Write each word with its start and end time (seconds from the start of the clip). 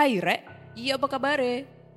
Hai 0.00 0.16
Re, 0.16 0.40
iya 0.80 0.96
apa 0.96 1.12
kabar 1.12 1.36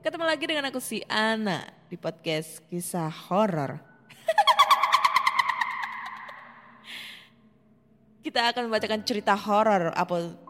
Ketemu 0.03 0.27
lagi 0.27 0.43
dengan 0.43 0.67
aku 0.67 0.83
si 0.83 0.99
Ana 1.07 1.63
di 1.87 1.95
podcast 1.95 2.59
kisah 2.67 3.07
horor. 3.07 3.79
Kita 8.27 8.51
akan 8.51 8.67
membacakan 8.67 9.07
cerita 9.07 9.39
horor 9.39 9.95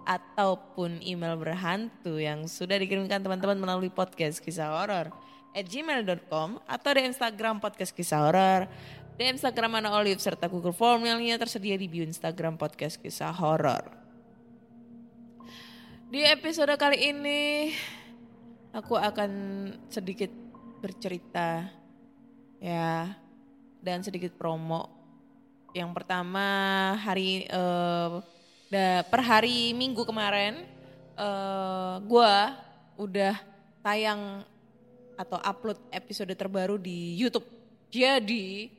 ataupun 0.01 0.97
email 1.05 1.37
berhantu 1.37 2.17
yang 2.17 2.49
sudah 2.49 2.81
dikirimkan 2.81 3.21
teman-teman 3.21 3.61
melalui 3.61 3.93
podcast 3.93 4.41
kisah 4.41 4.73
horor 4.73 5.13
at 5.53 5.69
gmail.com 5.69 6.57
atau 6.57 6.89
di 6.97 7.05
Instagram 7.05 7.61
podcast 7.61 7.93
kisah 7.93 8.33
horor, 8.33 8.65
di 9.13 9.29
Instagram 9.29 9.77
Ana 9.77 9.93
Olive 9.93 10.17
serta 10.17 10.49
Google 10.49 10.73
Form 10.73 11.05
yang 11.05 11.21
lainnya 11.21 11.37
tersedia 11.37 11.77
di 11.77 11.85
bio 11.85 12.01
Instagram 12.01 12.57
podcast 12.57 12.97
kisah 12.97 13.29
horor. 13.29 14.02
Di 16.13 16.21
episode 16.29 16.69
kali 16.77 17.09
ini 17.09 17.73
aku 18.69 18.93
akan 18.93 19.31
sedikit 19.89 20.29
bercerita 20.77 21.65
ya 22.61 23.17
dan 23.81 24.05
sedikit 24.05 24.37
promo. 24.37 24.93
Yang 25.73 25.89
pertama 25.97 26.45
hari 27.01 27.49
eh, 27.49 28.09
da- 28.69 29.01
per 29.09 29.25
hari 29.25 29.73
Minggu 29.73 30.05
kemarin 30.05 30.61
eh 31.17 31.95
gua 32.05 32.61
udah 32.93 33.33
tayang 33.81 34.45
atau 35.17 35.41
upload 35.41 35.81
episode 35.89 36.37
terbaru 36.37 36.77
di 36.77 37.17
YouTube. 37.17 37.49
Jadi 37.89 38.69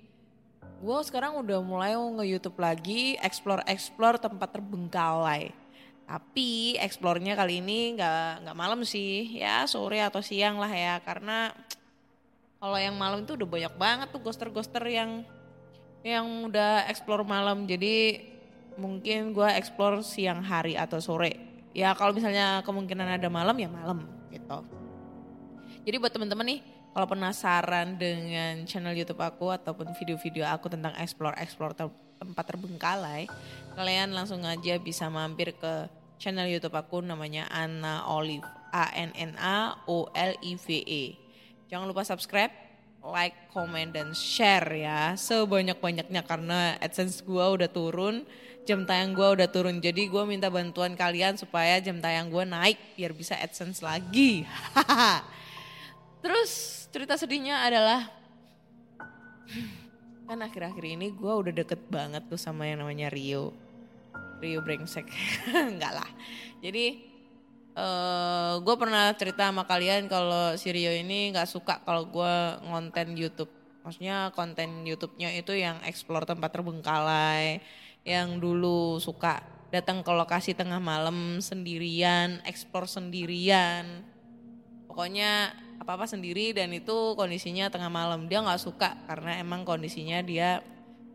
gue 0.79 0.99
sekarang 1.03 1.43
udah 1.43 1.59
mulai 1.67 1.99
nge-YouTube 1.99 2.63
lagi, 2.63 3.19
explore-explore 3.19 4.23
tempat 4.23 4.55
terbengkalai. 4.55 5.64
Tapi 6.05 6.77
explore-nya 6.77 7.33
kali 7.33 7.65
ini 7.65 7.97
nggak 7.97 8.45
nggak 8.45 8.57
malam 8.57 8.85
sih, 8.85 9.41
ya 9.41 9.65
sore 9.65 10.05
atau 10.05 10.21
siang 10.21 10.61
lah 10.61 10.69
ya, 10.69 11.01
karena 11.01 11.57
kalau 12.61 12.77
yang 12.77 12.97
malam 12.97 13.25
itu 13.25 13.37
udah 13.37 13.49
banyak 13.49 13.75
banget 13.77 14.09
tuh 14.13 14.21
ghoster-ghoster 14.21 14.85
yang 14.89 15.25
yang 16.05 16.25
udah 16.49 16.85
explore 16.93 17.25
malam. 17.25 17.65
Jadi 17.65 18.21
mungkin 18.77 19.33
gue 19.33 19.49
explore 19.57 20.05
siang 20.05 20.45
hari 20.45 20.77
atau 20.77 21.01
sore. 21.01 21.41
Ya 21.73 21.97
kalau 21.97 22.13
misalnya 22.13 22.61
kemungkinan 22.63 23.19
ada 23.19 23.29
malam 23.33 23.57
ya 23.57 23.69
malam 23.73 24.05
gitu. 24.29 24.61
Jadi 25.85 25.97
buat 26.01 26.13
teman-teman 26.13 26.47
nih, 26.57 26.61
kalau 26.93 27.09
penasaran 27.09 27.97
dengan 27.97 28.65
channel 28.69 28.97
YouTube 28.97 29.21
aku 29.21 29.53
ataupun 29.53 29.93
video-video 29.97 30.45
aku 30.49 30.69
tentang 30.69 30.93
explore-explore 31.01 31.73
tempat 32.25 32.45
terbengkalai, 32.49 33.29
kalian 33.77 34.17
langsung 34.17 34.41
aja 34.43 34.81
bisa 34.81 35.07
mampir 35.13 35.53
ke 35.55 35.89
channel 36.17 36.49
YouTube 36.49 36.75
aku 36.75 37.05
namanya 37.05 37.45
Anna 37.53 38.07
Olive, 38.09 38.47
A 38.73 38.89
N 38.97 39.13
N 39.13 39.37
A 39.37 39.77
O 39.85 40.09
L 40.15 40.33
I 40.41 40.53
V 40.57 40.67
E. 40.85 41.05
Jangan 41.69 41.91
lupa 41.91 42.07
subscribe, 42.07 42.53
like, 43.05 43.37
comment 43.53 43.93
dan 43.93 44.17
share 44.17 44.69
ya 44.73 45.13
sebanyak-banyaknya 45.19 46.25
karena 46.25 46.81
AdSense 46.81 47.21
gua 47.21 47.53
udah 47.53 47.69
turun, 47.69 48.25
jam 48.65 48.89
tayang 48.89 49.13
gua 49.13 49.37
udah 49.37 49.49
turun. 49.53 49.83
Jadi 49.85 50.09
gua 50.09 50.25
minta 50.25 50.49
bantuan 50.49 50.97
kalian 50.97 51.37
supaya 51.37 51.77
jam 51.85 52.01
tayang 52.01 52.33
gua 52.33 52.49
naik 52.49 52.81
biar 52.97 53.13
bisa 53.13 53.37
AdSense 53.37 53.85
lagi. 53.85 54.49
Terus 56.25 56.51
cerita 56.89 57.21
sedihnya 57.21 57.69
adalah 57.69 58.09
kan 60.25 60.41
akhir-akhir 60.41 60.85
ini 60.85 61.13
gue 61.13 61.33
udah 61.33 61.53
deket 61.53 61.81
banget 61.93 62.25
tuh 62.29 62.41
sama 62.41 62.65
yang 62.65 62.81
namanya 62.81 63.13
Rio. 63.13 63.53
Rio 64.41 64.61
brengsek, 64.61 65.09
enggak 65.73 65.93
lah. 65.95 66.11
Jadi 66.61 67.13
eh 67.75 68.55
gue 68.63 68.77
pernah 68.79 69.11
cerita 69.19 69.51
sama 69.51 69.67
kalian 69.67 70.07
kalau 70.07 70.55
si 70.55 70.71
Rio 70.71 70.95
ini 70.95 71.35
nggak 71.35 71.49
suka 71.51 71.83
kalau 71.85 72.09
gue 72.09 72.35
ngonten 72.71 73.19
YouTube. 73.19 73.51
Maksudnya 73.85 74.33
konten 74.33 74.89
YouTube-nya 74.89 75.37
itu 75.37 75.53
yang 75.53 75.77
explore 75.85 76.25
tempat 76.25 76.57
terbengkalai, 76.57 77.61
yang 78.01 78.41
dulu 78.41 78.97
suka 78.97 79.45
datang 79.69 80.01
ke 80.01 80.09
lokasi 80.09 80.57
tengah 80.57 80.81
malam 80.81 81.43
sendirian, 81.43 82.41
explore 82.49 82.89
sendirian, 82.89 84.07
pokoknya 84.89 85.53
apa-apa 85.81 86.07
sendiri 86.07 86.55
dan 86.55 86.71
itu 86.73 87.15
kondisinya 87.19 87.69
tengah 87.69 87.91
malam. 87.91 88.27
Dia 88.31 88.41
nggak 88.43 88.63
suka 88.63 88.95
karena 89.11 89.41
emang 89.41 89.67
kondisinya 89.67 90.23
dia 90.23 90.63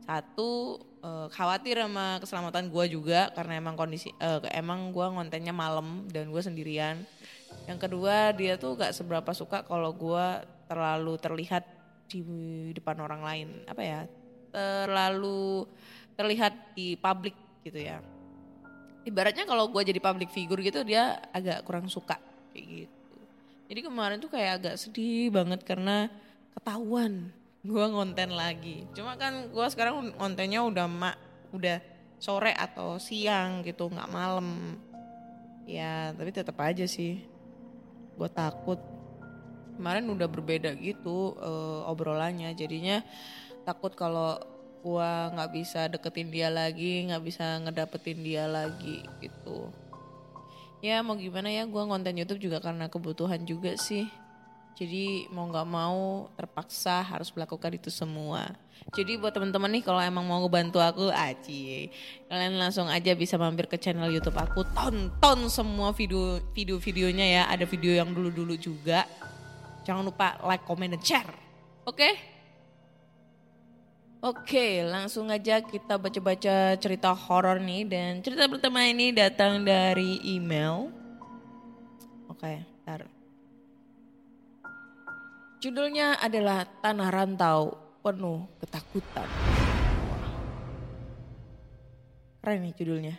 satu 0.03 0.81
eh, 1.01 1.27
khawatir 1.31 1.79
sama 1.79 2.17
keselamatan 2.19 2.69
gua 2.73 2.85
juga 2.89 3.29
karena 3.33 3.61
emang 3.61 3.77
kondisi 3.79 4.11
eh, 4.17 4.39
emang 4.53 4.91
gua 4.91 5.13
ngontennya 5.13 5.53
malam 5.53 6.05
dan 6.11 6.29
gue 6.29 6.41
sendirian. 6.41 7.01
Yang 7.65 7.89
kedua 7.89 8.33
dia 8.33 8.57
tuh 8.61 8.77
gak 8.77 8.93
seberapa 8.93 9.31
suka 9.33 9.65
kalau 9.65 9.93
gua 9.93 10.45
terlalu 10.69 11.17
terlihat 11.17 11.65
di 12.09 12.21
depan 12.73 12.97
orang 13.01 13.21
lain. 13.21 13.47
Apa 13.69 13.81
ya? 13.81 14.01
Terlalu 14.49 15.69
terlihat 16.17 16.73
di 16.73 16.97
publik 16.97 17.37
gitu 17.65 17.77
ya. 17.77 18.01
Ibaratnya 19.05 19.47
kalau 19.47 19.71
gue 19.71 19.81
jadi 19.81 19.97
public 19.97 20.29
figure 20.29 20.61
gitu 20.61 20.85
dia 20.85 21.17
agak 21.33 21.65
kurang 21.65 21.89
suka 21.89 22.19
kayak 22.53 22.65
gitu 22.85 22.98
jadi 23.69 23.85
kemarin 23.85 24.17
tuh 24.17 24.33
kayak 24.33 24.51
agak 24.59 24.75
sedih 24.81 25.29
banget 25.29 25.61
karena 25.61 26.09
ketahuan 26.57 27.29
gue 27.61 27.85
ngonten 27.85 28.33
lagi. 28.33 28.89
Cuma 28.97 29.13
kan 29.13 29.45
gue 29.53 29.65
sekarang 29.69 30.17
ngontennya 30.17 30.65
udah 30.65 30.89
mak 30.89 31.15
udah 31.53 31.77
sore 32.17 32.49
atau 32.57 32.97
siang 32.97 33.61
gitu 33.61 33.85
nggak 33.93 34.09
malam. 34.09 34.73
Ya 35.69 36.17
tapi 36.17 36.33
tetap 36.33 36.57
aja 36.57 36.89
sih 36.89 37.21
gue 38.17 38.29
takut. 38.33 38.81
Kemarin 39.77 40.09
udah 40.11 40.27
berbeda 40.27 40.73
gitu 40.81 41.37
eh, 41.37 41.81
obrolannya 41.85 42.51
jadinya 42.57 43.05
takut 43.69 43.93
kalau 43.93 44.41
gue 44.79 45.11
nggak 45.35 45.51
bisa 45.53 45.91
deketin 45.91 46.31
dia 46.31 46.47
lagi 46.47 47.05
nggak 47.05 47.23
bisa 47.23 47.59
ngedapetin 47.63 48.19
dia 48.23 48.47
lagi 48.47 49.03
gitu 49.19 49.67
ya 50.79 51.03
mau 51.03 51.15
gimana 51.19 51.51
ya 51.51 51.67
gue 51.67 51.83
konten 51.83 52.15
YouTube 52.15 52.39
juga 52.49 52.63
karena 52.63 52.87
kebutuhan 52.87 53.43
juga 53.43 53.75
sih 53.75 54.07
Jadi 54.79 55.27
mau 55.35 55.43
nggak 55.43 55.67
mau 55.67 56.31
terpaksa 56.39 57.03
harus 57.03 57.27
melakukan 57.35 57.75
itu 57.75 57.91
semua. 57.91 58.47
Jadi 58.95 59.19
buat 59.19 59.35
teman-teman 59.35 59.75
nih 59.75 59.83
kalau 59.83 59.99
emang 59.99 60.23
mau 60.23 60.39
ngebantu 60.39 60.79
aku, 60.79 61.11
aci, 61.11 61.91
kalian 62.31 62.55
langsung 62.55 62.87
aja 62.87 63.11
bisa 63.11 63.35
mampir 63.35 63.67
ke 63.67 63.75
channel 63.75 64.07
YouTube 64.07 64.39
aku, 64.39 64.63
tonton 64.71 65.51
semua 65.51 65.91
video 65.91 66.39
video-videonya 66.55 67.27
ya. 67.27 67.43
Ada 67.51 67.67
video 67.67 67.91
yang 67.91 68.15
dulu-dulu 68.15 68.55
juga. 68.55 69.03
Jangan 69.83 70.07
lupa 70.07 70.39
like, 70.47 70.63
comment, 70.63 70.95
dan 70.95 71.03
share. 71.03 71.31
Oke? 71.83 72.38
Oke, 74.19 74.83
langsung 74.83 75.31
aja 75.31 75.63
kita 75.63 75.95
baca-baca 75.95 76.75
cerita 76.75 77.15
horor 77.15 77.55
nih 77.63 77.87
dan 77.87 78.19
cerita 78.19 78.51
pertama 78.51 78.83
ini 78.83 79.15
datang 79.15 79.63
dari 79.63 80.19
email. 80.27 80.91
Oke, 82.27 82.59
ntar. 82.83 83.07
Judulnya 85.63 86.19
adalah 86.19 86.67
Tanah 86.67 87.07
Rantau 87.15 87.79
Penuh 88.03 88.43
Ketakutan. 88.59 89.29
Keren 92.43 92.59
nih 92.59 92.75
judulnya. 92.75 93.15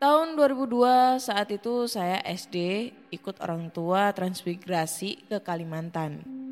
Tahun 0.00 0.32
2002 0.32 1.20
saat 1.20 1.52
itu 1.52 1.84
saya 1.84 2.24
SD 2.24 2.88
ikut 3.12 3.36
orang 3.44 3.68
tua 3.68 4.16
transmigrasi 4.16 5.28
ke 5.28 5.44
Kalimantan. 5.44 6.45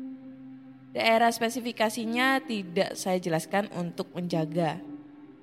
Daerah 0.95 1.27
spesifikasinya 1.27 2.39
tidak 2.47 2.95
saya 2.95 3.19
jelaskan 3.19 3.67
untuk 3.75 4.15
menjaga. 4.15 4.79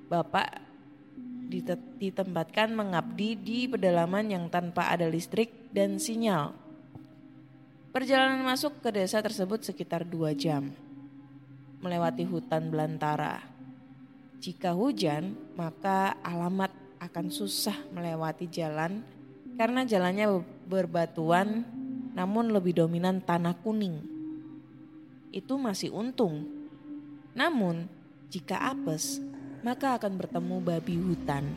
Bapak 0.08 0.64
ditempatkan 2.00 2.72
mengabdi 2.72 3.36
di 3.36 3.68
pedalaman 3.68 4.32
yang 4.32 4.48
tanpa 4.48 4.88
ada 4.88 5.04
listrik 5.04 5.68
dan 5.68 6.00
sinyal. 6.00 6.56
Perjalanan 7.92 8.40
masuk 8.40 8.80
ke 8.80 8.96
desa 8.96 9.20
tersebut 9.20 9.60
sekitar 9.60 10.08
dua 10.08 10.32
jam. 10.32 10.72
Melewati 11.84 12.24
hutan 12.24 12.72
belantara. 12.72 13.44
Jika 14.40 14.72
hujan, 14.72 15.36
maka 15.52 16.16
alamat 16.24 16.72
akan 16.96 17.28
susah 17.28 17.76
melewati 17.92 18.48
jalan 18.48 19.04
karena 19.60 19.84
jalannya 19.84 20.40
berbatuan 20.64 21.68
namun 22.16 22.48
lebih 22.48 22.72
dominan 22.72 23.20
tanah 23.20 23.52
kuning. 23.60 24.11
Itu 25.32 25.56
masih 25.56 25.88
untung. 25.96 26.44
Namun, 27.32 27.88
jika 28.28 28.60
apes, 28.68 29.24
maka 29.64 29.96
akan 29.96 30.20
bertemu 30.20 30.56
babi 30.60 31.00
hutan. 31.00 31.56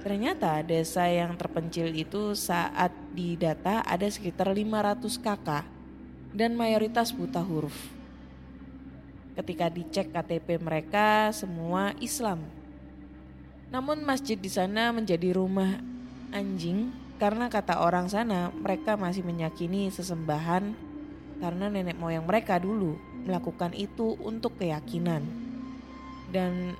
Ternyata 0.00 0.64
desa 0.64 1.04
yang 1.04 1.36
terpencil 1.36 1.92
itu 1.92 2.32
saat 2.32 2.88
didata 3.12 3.84
ada 3.84 4.08
sekitar 4.08 4.48
500 4.48 5.20
kakak 5.20 5.68
dan 6.32 6.56
mayoritas 6.56 7.12
buta 7.12 7.44
huruf. 7.44 7.76
Ketika 9.36 9.68
dicek 9.68 10.08
KTP 10.08 10.56
mereka 10.56 11.28
semua 11.36 11.92
Islam. 12.00 12.40
Namun 13.68 14.00
masjid 14.00 14.40
di 14.40 14.48
sana 14.48 14.88
menjadi 14.96 15.36
rumah 15.36 15.78
anjing 16.32 16.88
karena 17.20 17.52
kata 17.52 17.84
orang 17.84 18.08
sana 18.08 18.48
mereka 18.56 18.96
masih 18.96 19.20
menyakini 19.20 19.92
sesembahan 19.92 20.89
karena 21.40 21.72
nenek 21.72 21.96
moyang 21.96 22.28
mereka 22.28 22.60
dulu 22.60 22.94
melakukan 23.24 23.72
itu 23.72 24.14
untuk 24.20 24.60
keyakinan. 24.60 25.24
Dan 26.30 26.78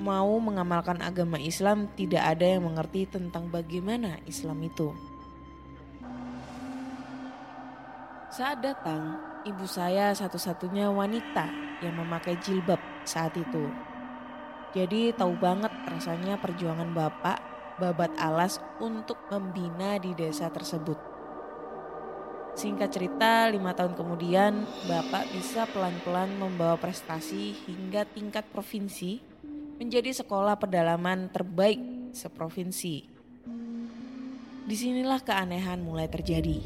mau 0.00 0.34
mengamalkan 0.42 0.98
agama 1.04 1.38
Islam 1.38 1.86
tidak 1.94 2.24
ada 2.24 2.58
yang 2.58 2.66
mengerti 2.66 3.06
tentang 3.06 3.46
bagaimana 3.52 4.18
Islam 4.26 4.58
itu. 4.66 4.90
Saat 8.34 8.66
datang, 8.66 9.22
ibu 9.46 9.62
saya 9.62 10.10
satu-satunya 10.10 10.90
wanita 10.90 11.46
yang 11.86 11.94
memakai 12.02 12.34
jilbab 12.42 12.82
saat 13.06 13.30
itu. 13.38 13.70
Jadi 14.74 15.14
tahu 15.14 15.38
banget 15.38 15.70
rasanya 15.86 16.34
perjuangan 16.42 16.90
bapak 16.90 17.38
babat 17.78 18.10
alas 18.18 18.58
untuk 18.82 19.18
membina 19.30 20.02
di 20.02 20.14
desa 20.18 20.50
tersebut. 20.50 20.98
Singkat 22.54 22.90
cerita, 22.94 23.50
lima 23.50 23.74
tahun 23.74 23.98
kemudian 23.98 24.62
Bapak 24.86 25.26
bisa 25.34 25.66
pelan-pelan 25.74 26.38
membawa 26.38 26.78
prestasi 26.78 27.50
hingga 27.66 28.06
tingkat 28.06 28.46
provinsi 28.54 29.18
menjadi 29.82 30.14
sekolah 30.14 30.54
pedalaman 30.54 31.34
terbaik 31.34 31.82
seprovinsi. 32.14 33.10
Di 34.64 34.76
sinilah 34.78 35.18
keanehan 35.26 35.82
mulai 35.82 36.06
terjadi. 36.06 36.62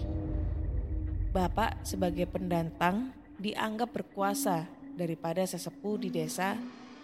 Bapak 1.32 1.88
sebagai 1.88 2.28
pendatang 2.28 3.16
dianggap 3.40 3.88
berkuasa 3.88 4.68
daripada 4.92 5.40
sesepuh 5.40 5.96
di 5.96 6.12
desa 6.12 6.52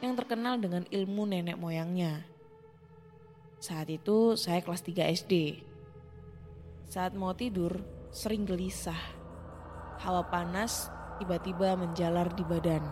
yang 0.05 0.13
terkenal 0.13 0.61
dengan 0.61 0.85
ilmu 0.93 1.25
nenek 1.25 1.57
moyangnya. 1.57 2.29
Saat 3.65 3.89
itu 3.89 4.37
saya 4.37 4.61
kelas 4.61 4.85
3 4.85 5.09
SD. 5.09 5.65
Saat 6.85 7.17
mau 7.17 7.33
tidur, 7.33 7.81
sering 8.15 8.47
gelisah. 8.47 9.19
Hawa 9.99 10.31
panas 10.31 10.87
tiba-tiba 11.19 11.75
menjalar 11.75 12.31
di 12.31 12.47
badan. 12.47 12.87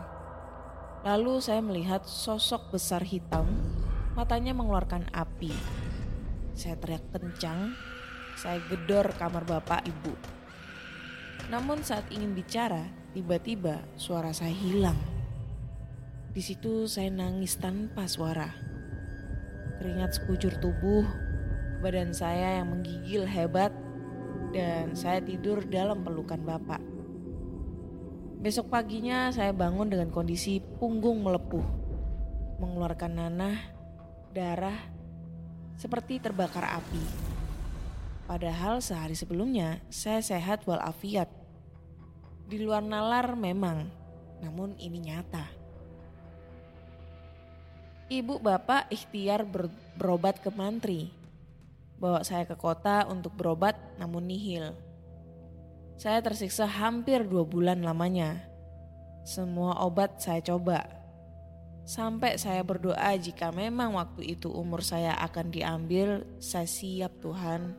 Lalu 1.07 1.39
saya 1.39 1.63
melihat 1.63 2.03
sosok 2.03 2.75
besar 2.75 3.07
hitam, 3.07 3.47
matanya 4.19 4.51
mengeluarkan 4.51 5.07
api. 5.15 5.55
Saya 6.59 6.75
teriak 6.75 7.07
kencang, 7.15 7.71
saya 8.35 8.59
gedor 8.67 9.15
kamar 9.15 9.47
bapak 9.47 9.87
ibu. 9.87 10.11
Namun 11.55 11.87
saat 11.87 12.11
ingin 12.11 12.35
bicara, 12.35 12.91
tiba-tiba 13.15 13.79
suara 13.95 14.35
saya 14.35 14.51
hilang. 14.51 14.99
Di 16.35 16.43
situ 16.43 16.91
saya 16.91 17.15
nangis 17.15 17.63
tanpa 17.63 18.11
suara. 18.11 18.51
Keringat 19.79 20.19
sekujur 20.19 20.59
tubuh, 20.59 21.07
badan 21.79 22.11
saya 22.11 22.59
yang 22.59 22.75
menggigil 22.75 23.23
hebat 23.27 23.71
dan 24.53 24.93
saya 24.93 25.25
tidur 25.25 25.65
dalam 25.65 26.05
pelukan 26.05 26.39
bapak. 26.45 26.79
Besok 28.45 28.69
paginya 28.69 29.33
saya 29.33 29.51
bangun 29.57 29.89
dengan 29.89 30.13
kondisi 30.13 30.61
punggung 30.61 31.25
melepuh, 31.25 31.65
mengeluarkan 32.61 33.13
nanah, 33.17 33.57
darah, 34.37 34.77
seperti 35.81 36.21
terbakar 36.21 36.69
api. 36.69 37.03
Padahal 38.29 38.85
sehari 38.85 39.17
sebelumnya 39.17 39.81
saya 39.89 40.21
sehat 40.21 40.69
walafiat. 40.69 41.33
Di 42.47 42.61
luar 42.61 42.85
nalar 42.85 43.33
memang, 43.33 43.89
namun 44.45 44.77
ini 44.77 45.01
nyata. 45.01 45.49
Ibu 48.13 48.45
bapak 48.45 48.93
ikhtiar 48.93 49.49
ber 49.49 49.73
berobat 49.97 50.37
ke 50.43 50.53
mantri 50.53 51.23
bawa 52.03 52.27
saya 52.27 52.43
ke 52.43 52.59
kota 52.59 53.07
untuk 53.07 53.31
berobat 53.39 53.79
namun 54.03 54.27
nihil. 54.27 54.75
Saya 55.95 56.19
tersiksa 56.19 56.67
hampir 56.67 57.23
dua 57.23 57.47
bulan 57.47 57.87
lamanya. 57.87 58.43
Semua 59.23 59.79
obat 59.87 60.19
saya 60.19 60.43
coba. 60.43 60.83
Sampai 61.87 62.35
saya 62.39 62.67
berdoa 62.67 63.15
jika 63.19 63.55
memang 63.55 63.95
waktu 63.95 64.35
itu 64.35 64.51
umur 64.51 64.83
saya 64.83 65.15
akan 65.23 65.55
diambil, 65.55 66.27
saya 66.43 66.67
siap 66.67 67.23
Tuhan. 67.23 67.79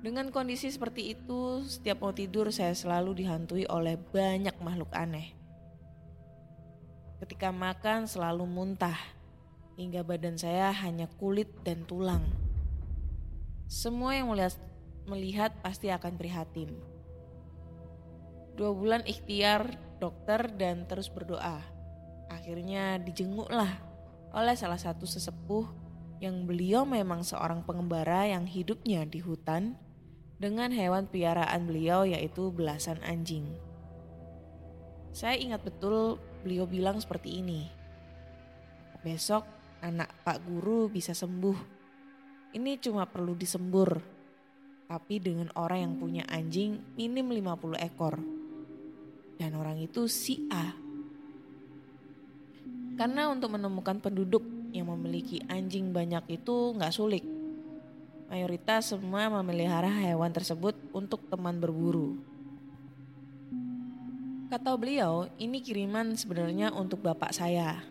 Dengan 0.00 0.32
kondisi 0.32 0.72
seperti 0.72 1.12
itu, 1.12 1.60
setiap 1.68 2.00
mau 2.00 2.16
tidur 2.16 2.48
saya 2.48 2.72
selalu 2.72 3.20
dihantui 3.20 3.68
oleh 3.68 4.00
banyak 4.00 4.56
makhluk 4.64 4.88
aneh. 4.96 5.36
Ketika 7.20 7.52
makan 7.52 8.08
selalu 8.08 8.48
muntah, 8.48 8.96
hingga 9.76 10.00
badan 10.00 10.40
saya 10.40 10.72
hanya 10.72 11.04
kulit 11.20 11.52
dan 11.64 11.84
tulang. 11.84 12.24
Semua 13.68 14.16
yang 14.16 14.32
melihat, 14.32 14.56
melihat 15.10 15.50
pasti 15.58 15.90
akan 15.90 16.14
prihatin. 16.14 16.70
Dua 18.54 18.70
bulan 18.70 19.02
ikhtiar 19.02 19.74
dokter 19.98 20.46
dan 20.54 20.86
terus 20.86 21.10
berdoa. 21.10 21.58
Akhirnya 22.30 23.02
dijenguklah 23.02 23.82
oleh 24.30 24.54
salah 24.54 24.78
satu 24.78 25.02
sesepuh 25.02 25.66
yang 26.22 26.46
beliau 26.46 26.86
memang 26.86 27.26
seorang 27.26 27.66
pengembara 27.66 28.30
yang 28.30 28.46
hidupnya 28.46 29.02
di 29.02 29.18
hutan 29.18 29.74
dengan 30.38 30.70
hewan 30.70 31.10
piaraan 31.10 31.66
beliau 31.66 32.06
yaitu 32.06 32.54
belasan 32.54 33.02
anjing. 33.02 33.50
Saya 35.10 35.34
ingat 35.34 35.66
betul 35.66 36.22
beliau 36.46 36.70
bilang 36.70 37.02
seperti 37.02 37.42
ini. 37.42 37.66
Besok 39.02 39.42
anak 39.82 40.12
Pak 40.22 40.44
Guru 40.46 40.86
bisa 40.86 41.16
sembuh 41.16 41.80
ini 42.50 42.82
cuma 42.82 43.06
perlu 43.06 43.38
disembur. 43.38 44.19
Tapi 44.90 45.22
dengan 45.22 45.46
orang 45.54 45.86
yang 45.86 45.94
punya 46.02 46.26
anjing 46.26 46.82
minim 46.98 47.30
50 47.30 47.78
ekor. 47.78 48.18
Dan 49.38 49.54
orang 49.54 49.78
itu 49.78 50.10
si 50.10 50.50
A. 50.50 50.74
Karena 52.98 53.30
untuk 53.30 53.54
menemukan 53.54 54.02
penduduk 54.02 54.42
yang 54.74 54.90
memiliki 54.90 55.46
anjing 55.46 55.94
banyak 55.94 56.42
itu 56.42 56.74
nggak 56.74 56.90
sulit. 56.90 57.22
mayoritas 58.30 58.94
semua 58.94 59.26
memelihara 59.26 59.90
hewan 59.90 60.30
tersebut 60.30 60.78
untuk 60.94 61.18
teman 61.26 61.58
berburu. 61.58 62.14
Kata 64.46 64.78
beliau, 64.78 65.26
ini 65.34 65.58
kiriman 65.58 66.14
sebenarnya 66.14 66.70
untuk 66.70 67.02
bapak 67.02 67.34
saya. 67.34 67.82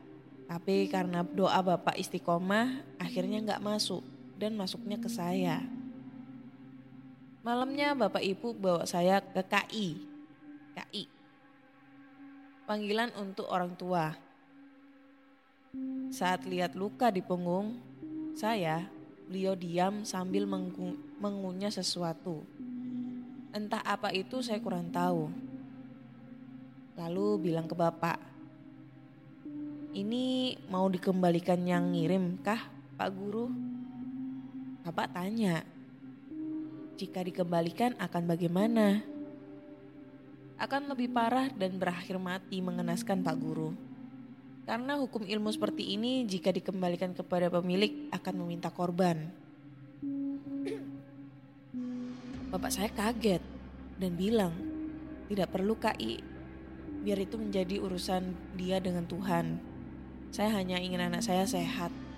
Tapi 0.47 0.87
karena 0.87 1.27
doa 1.27 1.59
bapak 1.59 1.99
istiqomah, 1.99 2.83
akhirnya 2.95 3.43
nggak 3.43 3.63
masuk 3.63 3.99
dan 4.39 4.55
masuknya 4.55 4.95
ke 4.95 5.11
saya. 5.11 5.59
Malamnya 7.39 7.95
bapak 7.95 8.19
ibu 8.19 8.51
bawa 8.51 8.83
saya 8.83 9.23
ke 9.23 9.39
KI. 9.39 9.95
KI. 10.75 11.03
Panggilan 12.67 13.15
untuk 13.15 13.47
orang 13.47 13.79
tua. 13.79 14.11
Saat 16.11 16.43
lihat 16.43 16.75
luka 16.75 17.07
di 17.07 17.23
punggung 17.23 17.79
saya, 18.35 18.83
beliau 19.31 19.55
diam 19.55 20.03
sambil 20.03 20.43
mengunyah 21.15 21.71
sesuatu. 21.71 22.43
Entah 23.55 23.87
apa 23.87 24.11
itu 24.11 24.43
saya 24.43 24.59
kurang 24.59 24.91
tahu. 24.91 25.31
Lalu 26.99 27.49
bilang 27.49 27.71
ke 27.71 27.75
bapak, 27.77 28.19
ini 29.95 30.59
mau 30.67 30.91
dikembalikan 30.91 31.63
yang 31.63 31.95
ngirim 31.95 32.35
kah 32.43 32.67
Pak 32.99 33.09
Guru? 33.15 33.47
Bapak 34.83 35.15
tanya, 35.15 35.63
jika 36.99 37.23
dikembalikan 37.23 37.95
akan 37.95 38.23
bagaimana? 38.27 38.99
Akan 40.59 40.91
lebih 40.91 41.07
parah 41.07 41.47
dan 41.55 41.79
berakhir 41.79 42.19
mati 42.19 42.59
mengenaskan 42.59 43.23
Pak 43.23 43.35
Guru. 43.39 43.71
Karena 44.67 44.99
hukum 44.99 45.23
ilmu 45.23 45.47
seperti 45.47 45.95
ini 45.95 46.27
jika 46.27 46.51
dikembalikan 46.51 47.15
kepada 47.15 47.47
pemilik 47.47 48.11
akan 48.11 48.43
meminta 48.43 48.67
korban. 48.67 49.31
Bapak 52.51 52.71
saya 52.75 52.91
kaget 52.91 53.39
dan 53.95 54.19
bilang, 54.19 54.51
tidak 55.31 55.55
perlu 55.55 55.79
KI, 55.79 56.19
biar 57.07 57.23
itu 57.23 57.39
menjadi 57.39 57.79
urusan 57.79 58.35
dia 58.59 58.83
dengan 58.83 59.07
Tuhan. 59.07 59.55
Saya 60.35 60.51
hanya 60.59 60.83
ingin 60.83 60.99
anak 60.99 61.23
saya 61.23 61.47
sehat. 61.47 62.08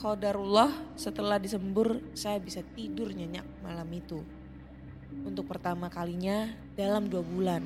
Qadarullah 0.00 0.96
setelah 0.96 1.36
disembur 1.36 2.00
saya 2.16 2.40
bisa 2.40 2.64
tidur 2.72 3.12
nyenyak 3.12 3.44
malam 3.60 3.84
itu. 3.92 4.24
Untuk 5.28 5.44
pertama 5.44 5.92
kalinya 5.92 6.56
dalam 6.72 7.12
dua 7.12 7.20
bulan. 7.20 7.60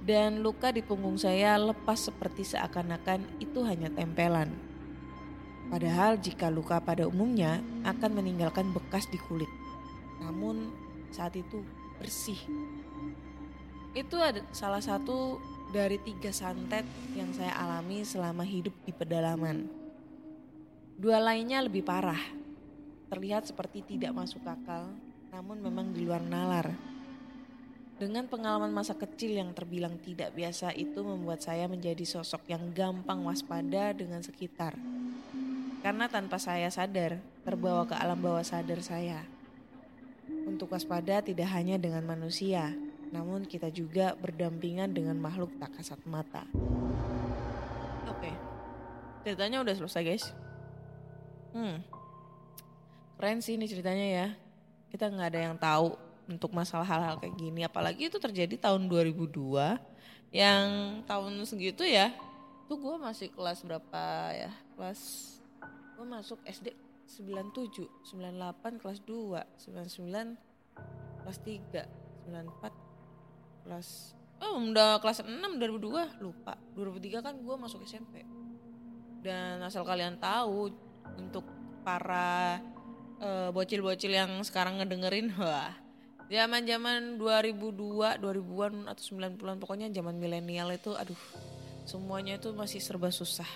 Dan 0.00 0.40
luka 0.40 0.72
di 0.72 0.80
punggung 0.80 1.20
saya 1.20 1.60
lepas 1.60 2.08
seperti 2.08 2.56
seakan-akan 2.56 3.20
itu 3.36 3.60
hanya 3.68 3.92
tempelan. 3.92 4.48
Padahal 5.68 6.16
jika 6.16 6.48
luka 6.48 6.80
pada 6.80 7.04
umumnya 7.04 7.60
akan 7.84 8.16
meninggalkan 8.16 8.72
bekas 8.72 9.04
di 9.12 9.20
kulit. 9.20 9.50
Namun 10.24 10.72
saat 11.12 11.36
itu 11.36 11.60
bersih. 12.00 12.40
Itu 13.92 14.16
ada 14.16 14.40
salah 14.56 14.80
satu 14.80 15.36
dari 15.68 16.00
tiga 16.00 16.32
santet 16.32 16.88
yang 17.12 17.28
saya 17.36 17.52
alami 17.60 18.08
selama 18.08 18.40
hidup 18.40 18.72
di 18.88 18.96
pedalaman. 18.96 19.85
Dua 20.96 21.20
lainnya 21.20 21.60
lebih 21.60 21.84
parah. 21.84 22.16
Terlihat 23.12 23.44
seperti 23.44 23.84
tidak 23.84 24.16
masuk 24.16 24.40
akal, 24.48 24.88
namun 25.28 25.60
memang 25.60 25.92
di 25.92 26.08
luar 26.08 26.24
nalar. 26.24 26.72
Dengan 28.00 28.24
pengalaman 28.24 28.72
masa 28.72 28.96
kecil 28.96 29.36
yang 29.36 29.52
terbilang 29.52 30.00
tidak 30.00 30.32
biasa 30.32 30.72
itu 30.72 31.04
membuat 31.04 31.44
saya 31.44 31.68
menjadi 31.68 32.00
sosok 32.00 32.48
yang 32.48 32.72
gampang 32.72 33.20
waspada 33.28 33.92
dengan 33.92 34.24
sekitar. 34.24 34.72
Karena 35.84 36.08
tanpa 36.08 36.40
saya 36.40 36.72
sadar, 36.72 37.20
terbawa 37.44 37.84
ke 37.84 37.92
alam 37.92 38.16
bawah 38.16 38.40
sadar 38.40 38.80
saya. 38.80 39.20
Untuk 40.48 40.72
waspada 40.72 41.20
tidak 41.20 41.52
hanya 41.52 41.76
dengan 41.76 42.08
manusia, 42.08 42.72
namun 43.12 43.44
kita 43.44 43.68
juga 43.68 44.16
berdampingan 44.16 44.96
dengan 44.96 45.20
makhluk 45.20 45.52
tak 45.60 45.76
kasat 45.76 46.00
mata. 46.08 46.48
Oke, 48.08 48.32
ceritanya 49.28 49.60
udah 49.60 49.76
selesai 49.76 50.00
guys. 50.00 50.45
Hmm, 51.54 51.82
keren 53.20 53.38
sih 53.44 53.54
ini 53.54 53.66
ceritanya 53.68 54.06
ya. 54.06 54.28
Kita 54.90 55.10
nggak 55.10 55.28
ada 55.34 55.40
yang 55.40 55.56
tahu 55.58 55.98
untuk 56.26 56.50
masalah 56.54 56.86
hal-hal 56.86 57.18
kayak 57.22 57.36
gini. 57.38 57.62
Apalagi 57.62 58.10
itu 58.10 58.18
terjadi 58.18 58.54
tahun 58.58 58.90
2002 58.90 59.78
yang 60.34 60.66
tahun 61.06 61.32
segitu 61.46 61.86
ya. 61.86 62.10
Tuh 62.66 62.78
gue 62.78 62.96
masih 62.98 63.30
kelas 63.30 63.62
berapa 63.62 64.02
ya? 64.34 64.50
Kelas 64.74 65.00
gue 65.96 66.06
masuk 66.06 66.42
SD 66.44 66.74
97, 67.06 67.86
98 68.10 68.82
kelas 68.82 68.98
2, 69.06 69.38
99 69.70 70.34
kelas 71.22 71.38
3, 71.40 71.86
94 72.26 73.66
kelas 73.66 73.88
Oh 74.36 74.60
udah 74.60 75.00
kelas 75.00 75.24
6 75.24 75.32
2002 75.32 76.20
lupa 76.20 76.60
2003 76.76 77.24
kan 77.24 77.34
gue 77.40 77.56
masuk 77.56 77.80
SMP 77.88 78.20
Dan 79.24 79.64
asal 79.64 79.80
kalian 79.82 80.20
tahu 80.20 80.68
Untuk 81.14 81.46
para 81.86 82.58
eh, 83.22 83.48
bocil-bocil 83.54 84.12
yang 84.12 84.42
sekarang 84.42 84.82
ngedengerin 84.82 85.30
Wah. 85.38 85.72
Zaman 86.26 86.66
zaman 86.66 87.22
2002 87.22 88.18
2000-an 88.18 88.90
atau 88.90 89.02
90-an 89.14 89.62
pokoknya 89.62 89.86
zaman 89.94 90.18
milenial 90.18 90.74
itu 90.74 90.90
aduh 90.98 91.18
semuanya 91.86 92.34
itu 92.34 92.50
masih 92.50 92.82
serba 92.82 93.14
susah. 93.14 93.46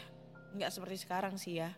Nggak 0.54 0.70
seperti 0.70 0.96
sekarang 1.02 1.34
sih 1.34 1.58
ya. 1.58 1.74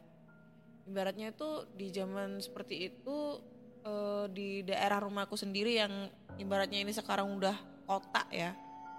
Ibaratnya 0.84 1.32
itu 1.32 1.64
di 1.72 1.88
zaman 1.88 2.44
seperti 2.44 2.92
itu 2.92 3.40
eh, 3.88 4.26
di 4.28 4.60
daerah 4.68 5.00
rumahku 5.00 5.32
sendiri 5.32 5.80
yang 5.80 6.12
ibaratnya 6.36 6.84
ini 6.84 6.92
sekarang 6.92 7.32
udah 7.40 7.56
kota 7.88 8.24
ya 8.28 8.52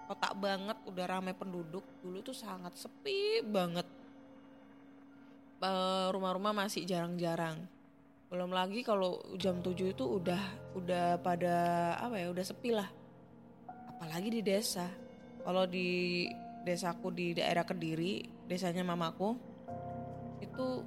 kota 0.06 0.36
banget 0.36 0.78
udah 0.86 1.06
ramai 1.08 1.34
penduduk 1.34 1.84
dulu 2.04 2.20
tuh 2.22 2.36
sangat 2.36 2.76
sepi 2.76 3.42
banget 3.48 3.88
rumah-rumah 6.12 6.52
masih 6.52 6.84
jarang-jarang. 6.84 7.60
Belum 8.34 8.50
lagi 8.50 8.82
kalau 8.82 9.22
jam 9.38 9.62
7 9.62 9.94
itu 9.94 10.06
udah 10.18 10.74
udah 10.74 11.22
pada 11.22 11.56
apa 12.02 12.18
ya 12.18 12.34
udah 12.34 12.42
sepi 12.42 12.74
lah. 12.74 12.90
Apalagi 13.94 14.34
di 14.34 14.42
desa. 14.42 14.90
Kalau 15.44 15.68
di 15.68 16.26
desaku 16.64 17.12
di 17.12 17.36
daerah 17.36 17.68
Kediri 17.68 18.24
desanya 18.48 18.82
mamaku 18.82 19.36
itu 20.40 20.82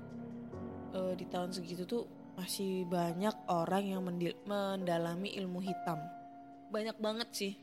eh, 0.96 1.14
di 1.14 1.24
tahun 1.28 1.52
segitu 1.52 1.84
tuh 1.84 2.04
masih 2.34 2.84
banyak 2.88 3.32
orang 3.48 3.84
yang 3.94 4.02
mendalami 4.44 5.36
ilmu 5.38 5.60
hitam. 5.62 6.02
Banyak 6.72 6.96
banget 6.98 7.28
sih. 7.32 7.54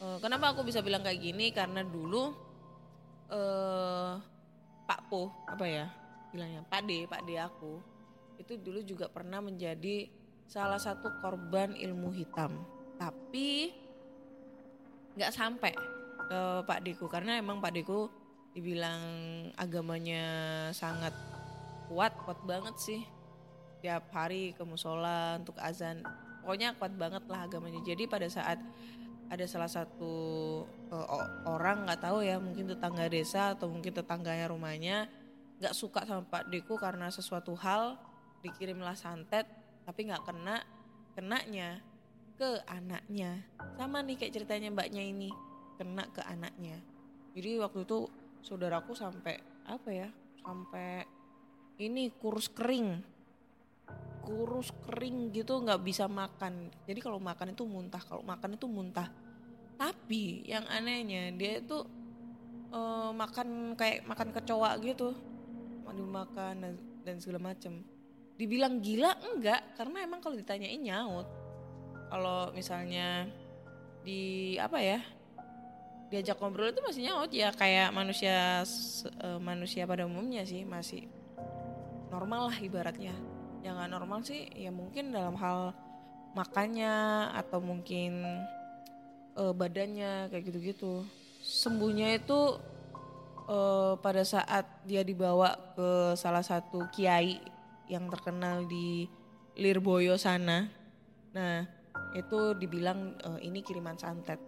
Eh, 0.00 0.18
kenapa 0.22 0.54
aku 0.54 0.64
bisa 0.64 0.80
bilang 0.80 1.04
kayak 1.04 1.20
gini? 1.20 1.52
Karena 1.52 1.84
dulu 1.84 2.32
eh 3.34 4.39
Pak 4.90 5.06
Po 5.06 5.30
apa 5.46 5.62
ya 5.70 5.86
bilangnya? 6.34 6.66
Pak 6.66 6.82
D 6.82 7.06
Pak 7.06 7.22
D 7.22 7.38
aku. 7.38 7.78
Itu 8.42 8.58
dulu 8.58 8.82
juga 8.82 9.06
pernah 9.06 9.38
menjadi 9.38 10.10
salah 10.50 10.82
satu 10.82 11.06
korban 11.22 11.78
ilmu 11.78 12.10
hitam. 12.10 12.58
Tapi 12.98 13.70
nggak 15.14 15.30
sampai 15.30 15.70
ke 16.26 16.40
Pak 16.66 16.82
Deku 16.82 17.06
karena 17.06 17.38
emang 17.38 17.62
Pak 17.62 17.70
Deku 17.70 18.10
dibilang 18.50 18.98
agamanya 19.54 20.26
sangat 20.74 21.14
kuat 21.86 22.10
kuat 22.26 22.42
banget 22.42 22.74
sih. 22.82 23.06
Tiap 23.86 24.10
hari 24.10 24.58
ke 24.58 24.66
musola 24.66 25.38
untuk 25.38 25.54
azan. 25.62 26.02
Pokoknya 26.42 26.74
kuat 26.74 26.98
banget 26.98 27.22
lah 27.30 27.46
agamanya. 27.46 27.78
Jadi 27.86 28.10
pada 28.10 28.26
saat 28.26 28.58
ada 29.30 29.46
salah 29.46 29.70
satu 29.70 30.14
o- 30.90 31.30
orang 31.46 31.86
nggak 31.86 32.02
tahu 32.02 32.26
ya 32.26 32.42
mungkin 32.42 32.66
tetangga 32.66 33.06
desa 33.06 33.54
atau 33.54 33.70
mungkin 33.70 33.94
tetangganya 33.94 34.50
rumahnya 34.50 35.06
nggak 35.62 35.76
suka 35.76 36.02
sama 36.02 36.26
Pak 36.26 36.50
Deku 36.50 36.74
karena 36.74 37.06
sesuatu 37.14 37.54
hal 37.54 37.94
dikirimlah 38.42 38.98
santet 38.98 39.46
tapi 39.86 40.10
nggak 40.10 40.26
kena 40.26 40.66
kenanya 41.14 41.78
ke 42.40 42.64
anaknya. 42.64 43.44
Sama 43.76 44.00
nih 44.00 44.16
kayak 44.16 44.32
ceritanya 44.32 44.72
mbaknya 44.72 45.04
ini 45.04 45.28
kena 45.76 46.08
ke 46.08 46.24
anaknya. 46.24 46.80
Jadi 47.36 47.60
waktu 47.60 47.84
itu 47.84 48.08
saudaraku 48.40 48.96
sampai 48.96 49.36
apa 49.68 49.88
ya 49.92 50.08
sampai 50.40 51.04
ini 51.84 52.08
kurus 52.16 52.48
kering. 52.48 53.04
Kurus 54.24 54.72
kering 54.88 55.36
gitu 55.36 55.60
nggak 55.60 55.84
bisa 55.84 56.08
makan. 56.08 56.72
Jadi 56.88 57.00
kalau 57.04 57.20
makan 57.20 57.52
itu 57.52 57.68
muntah 57.68 58.00
kalau 58.00 58.24
makan 58.24 58.56
itu 58.56 58.64
muntah 58.64 59.12
tapi 59.80 60.44
yang 60.44 60.68
anehnya 60.68 61.32
dia 61.32 61.64
itu 61.64 61.80
eh, 62.68 63.10
makan 63.16 63.72
kayak 63.80 64.04
makan 64.04 64.28
kecoa 64.36 64.76
gitu. 64.84 65.16
Mau 65.88 65.96
dimakan 65.96 66.54
dan, 66.60 66.74
dan 67.00 67.16
segala 67.16 67.48
macem. 67.48 67.80
Dibilang 68.36 68.84
gila 68.84 69.16
enggak. 69.32 69.72
Karena 69.80 70.04
emang 70.04 70.20
kalau 70.20 70.36
ditanyain 70.36 70.84
nyaut. 70.84 71.24
Kalau 72.12 72.52
misalnya 72.52 73.24
di 74.04 74.56
apa 74.60 74.80
ya 74.80 75.00
diajak 76.12 76.36
ngobrol 76.36 76.76
itu 76.76 76.84
masih 76.84 77.08
nyaut. 77.08 77.32
Ya 77.32 77.48
kayak 77.48 77.88
manusia 77.96 78.60
eh, 79.00 79.40
manusia 79.40 79.88
pada 79.88 80.04
umumnya 80.04 80.44
sih 80.44 80.68
masih 80.68 81.08
normal 82.12 82.52
lah 82.52 82.58
ibaratnya. 82.60 83.16
Yang 83.64 83.74
nggak 83.80 83.92
normal 83.96 84.20
sih 84.28 84.44
ya 84.52 84.68
mungkin 84.68 85.16
dalam 85.16 85.40
hal 85.40 85.72
makannya 86.36 87.32
atau 87.32 87.64
mungkin 87.64 88.22
eh, 89.40 89.52
badannya 89.56 90.28
kayak 90.28 90.44
gitu-gitu. 90.52 91.04
Sembuhnya 91.40 92.20
itu 92.20 92.60
eh, 93.48 93.92
pada 93.96 94.22
saat 94.22 94.68
dia 94.84 95.00
dibawa 95.00 95.56
ke 95.72 96.14
salah 96.20 96.44
satu 96.44 96.84
kiai 96.92 97.40
yang 97.88 98.06
terkenal 98.12 98.68
di 98.68 99.08
Lirboyo 99.56 100.20
sana. 100.20 100.68
Nah 101.32 101.64
itu 102.12 102.54
dibilang 102.60 103.16
eh, 103.16 103.48
ini 103.48 103.64
kiriman 103.64 103.96
santet. 103.96 104.38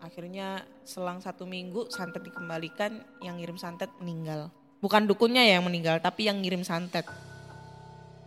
Akhirnya 0.00 0.64
selang 0.84 1.20
satu 1.20 1.48
minggu 1.48 1.88
santet 1.88 2.24
dikembalikan 2.24 3.00
yang 3.24 3.40
ngirim 3.40 3.56
santet 3.56 3.88
meninggal. 4.00 4.52
Bukan 4.84 5.08
dukunnya 5.08 5.40
ya 5.48 5.60
yang 5.60 5.64
meninggal 5.64 5.96
tapi 6.00 6.28
yang 6.28 6.44
ngirim 6.44 6.60
santet. 6.60 7.08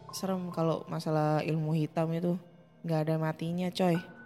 Serem 0.10 0.50
kalau 0.50 0.82
masalah 0.89 1.46
ilmu 1.46 1.77
hitam 1.77 2.10
itu. 2.18 2.34
Nggak 2.82 3.00
ada 3.04 3.16
matinya 3.20 3.68
coy 3.70 4.17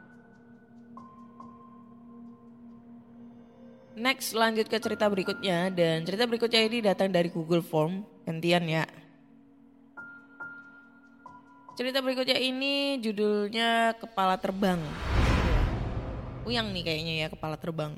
Next 3.91 4.31
lanjut 4.31 4.71
ke 4.71 4.79
cerita 4.79 5.11
berikutnya 5.11 5.67
dan 5.71 6.07
cerita 6.07 6.23
berikutnya 6.23 6.63
ini 6.63 6.79
datang 6.79 7.11
dari 7.11 7.27
Google 7.27 7.63
Form 7.63 8.07
gantian 8.23 8.63
ya. 8.65 8.87
Cerita 11.75 11.99
berikutnya 11.99 12.39
ini 12.39 12.99
judulnya 13.03 13.95
Kepala 13.99 14.39
Terbang. 14.39 14.79
Uyang 16.41 16.73
nih 16.73 16.81
kayaknya 16.81 17.13
ya 17.21 17.27
kepala 17.29 17.53
terbang. 17.53 17.93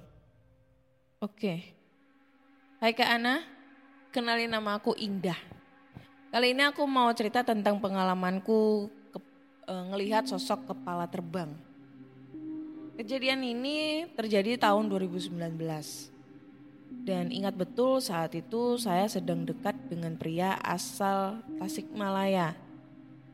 Oke. 1.24 1.64
Hai 2.84 2.92
Kak 2.92 3.08
Ana, 3.08 3.40
kenalin 4.12 4.52
nama 4.52 4.76
aku 4.76 4.92
Indah. 5.00 5.40
Kali 6.28 6.52
ini 6.52 6.68
aku 6.68 6.84
mau 6.84 7.08
cerita 7.16 7.40
tentang 7.48 7.80
pengalamanku 7.80 8.92
ke- 9.16 9.24
eh, 9.72 9.84
ngelihat 9.96 10.28
sosok 10.28 10.76
kepala 10.76 11.08
terbang. 11.08 11.56
Kejadian 12.94 13.42
ini 13.42 14.06
terjadi 14.14 14.70
tahun 14.70 14.86
2019. 14.86 15.34
Dan 16.94 17.34
ingat 17.34 17.58
betul 17.58 17.98
saat 17.98 18.38
itu 18.38 18.78
saya 18.78 19.10
sedang 19.10 19.50
dekat 19.50 19.74
dengan 19.90 20.14
pria 20.14 20.62
asal 20.62 21.42
Tasikmalaya. 21.58 22.54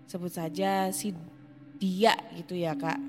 Sebut 0.07 0.31
saja 0.31 0.87
si 0.95 1.11
dia 1.75 2.15
gitu 2.39 2.55
ya 2.55 2.71
kak. 2.71 3.03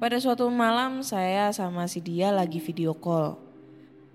Pada 0.00 0.16
suatu 0.16 0.48
malam 0.48 1.04
saya 1.04 1.52
sama 1.52 1.84
si 1.84 2.00
dia 2.00 2.32
lagi 2.32 2.56
video 2.56 2.96
call. 2.96 3.36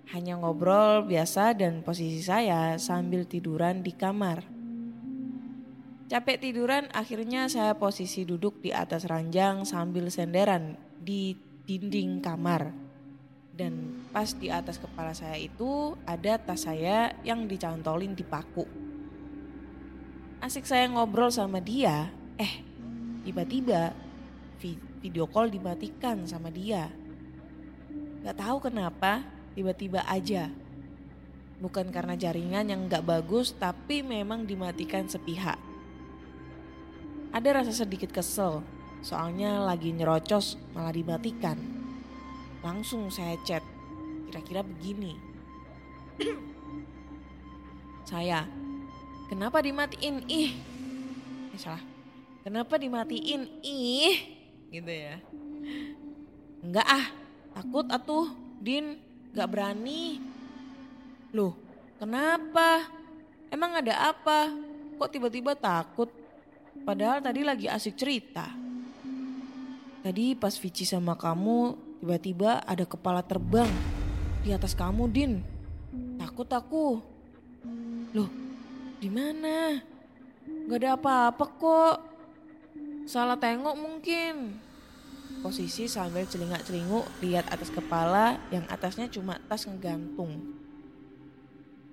Hanya 0.10 0.34
ngobrol 0.41 1.06
biasa 1.06 1.53
dan 1.53 1.86
posisi 1.86 2.25
saya 2.25 2.74
sambil 2.82 3.29
tiduran 3.29 3.86
di 3.86 3.94
kamar. 3.94 4.59
Capek 6.10 6.42
tiduran 6.42 6.89
akhirnya 6.89 7.46
saya 7.54 7.78
posisi 7.78 8.25
duduk 8.25 8.66
di 8.66 8.74
atas 8.74 9.06
ranjang 9.06 9.62
sambil 9.62 10.10
senderan 10.10 10.74
di 10.98 11.38
dinding 11.70 12.18
kamar. 12.18 12.74
Dan 13.54 14.01
pas 14.10 14.34
di 14.34 14.50
atas 14.50 14.82
kepala 14.82 15.13
saya 15.13 15.38
itu 15.38 15.94
ada 16.10 16.42
tas 16.42 16.66
saya 16.66 17.13
yang 17.22 17.46
dicantolin 17.46 18.18
di 18.18 18.25
paku. 18.25 18.66
Asik 20.42 20.66
saya 20.66 20.89
ngobrol 20.89 21.30
sama 21.30 21.62
dia, 21.62 22.10
eh 22.42 22.66
tiba-tiba 23.22 23.94
vi- 24.58 24.82
video 25.06 25.30
call 25.30 25.54
dimatikan 25.54 26.25
sama 26.25 26.50
dia. 26.50 26.89
Gak 28.25 28.42
tahu 28.42 28.66
kenapa, 28.66 29.22
tiba-tiba 29.54 30.01
aja. 30.10 30.50
Bukan 31.62 31.94
karena 31.94 32.18
jaringan 32.18 32.66
yang 32.66 32.89
gak 32.89 33.06
bagus, 33.06 33.54
tapi 33.54 34.01
memang 34.01 34.50
dimatikan 34.50 35.06
sepihak. 35.06 35.68
Ada 37.39 37.63
rasa 37.63 37.72
sedikit 37.72 38.12
kesel, 38.12 38.60
soalnya 39.00 39.63
lagi 39.63 39.96
nyerocos 39.96 40.60
malah 40.75 40.91
dimatikan. 40.91 41.55
Langsung 42.60 43.08
saya 43.08 43.39
chat, 43.48 43.63
kira-kira 44.27 44.60
begini. 44.60 45.15
saya, 48.12 48.43
kenapa 49.32 49.63
dimatiin 49.63 50.28
ih? 50.28 50.52
Eh 51.56 51.60
salah, 51.63 51.80
kenapa 52.43 52.75
dimatiin 52.75 53.47
ih? 53.63 54.19
Gitu 54.75 54.91
ya. 54.91 55.23
Enggak 56.60 56.88
ah, 56.91 57.08
takut 57.56 57.88
atuh, 57.88 58.36
Din, 58.60 58.99
gak 59.32 59.47
berani. 59.47 60.19
Loh, 61.32 61.56
kenapa? 62.04 62.84
Emang 63.47 63.80
ada 63.80 64.12
apa? 64.12 64.52
Kok 64.99 65.08
tiba-tiba 65.08 65.56
takut? 65.56 66.18
Padahal 66.84 67.20
tadi 67.24 67.42
lagi 67.44 67.68
asik 67.68 67.96
cerita. 67.96 68.48
Tadi 70.00 70.32
pas 70.34 70.56
Vici 70.56 70.88
sama 70.88 71.20
kamu, 71.20 71.76
tiba-tiba 72.00 72.63
ada 72.63 72.88
kepala 72.88 73.20
terbang 73.20 73.68
di 74.42 74.56
atas 74.56 74.72
kamu, 74.72 75.12
Din. 75.12 75.44
Takut 76.15 76.48
aku. 76.48 77.04
Loh, 78.15 78.30
di 78.98 79.12
mana? 79.12 79.84
Gak 80.72 80.80
ada 80.80 80.96
apa-apa 80.96 81.46
kok. 81.60 81.98
Salah 83.04 83.36
tengok 83.36 83.76
mungkin. 83.76 84.56
Posisi 85.39 85.88
sambil 85.88 86.28
celingak-celinguk 86.28 87.06
lihat 87.24 87.48
atas 87.48 87.72
kepala 87.72 88.39
yang 88.52 88.68
atasnya 88.68 89.08
cuma 89.08 89.39
tas 89.48 89.63
ngegantung. 89.63 90.58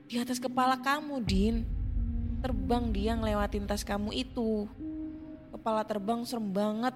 Di 0.06 0.22
atas 0.22 0.38
kepala 0.38 0.78
kamu, 0.78 1.22
Din. 1.26 1.75
Terbang 2.44 2.92
dia 2.92 3.16
ngelewatin 3.16 3.64
tas 3.64 3.86
kamu 3.86 4.12
itu. 4.12 4.68
Kepala 5.52 5.82
terbang 5.82 6.20
serem 6.28 6.52
banget. 6.52 6.94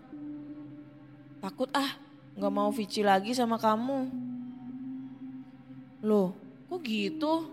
Takut 1.41 1.71
ah, 1.73 1.97
gak 2.37 2.53
mau 2.53 2.69
Vici 2.69 3.01
lagi 3.01 3.33
sama 3.33 3.57
kamu. 3.57 4.13
Loh, 6.05 6.37
kok 6.69 6.81
gitu? 6.85 7.49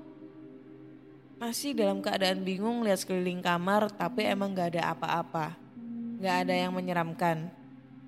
Masih 1.37 1.77
dalam 1.77 2.01
keadaan 2.01 2.41
bingung 2.41 2.81
lihat 2.81 3.03
sekeliling 3.03 3.39
kamar 3.45 3.93
tapi 3.93 4.27
emang 4.27 4.51
gak 4.51 4.75
ada 4.75 4.91
apa-apa. 4.91 5.55
Gak 6.19 6.35
ada 6.47 6.55
yang 6.55 6.73
menyeramkan. 6.75 7.47